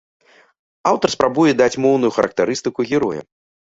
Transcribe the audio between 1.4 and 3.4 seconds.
даць моўную характарыстыку героям.